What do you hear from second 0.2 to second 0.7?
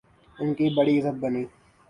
ان کی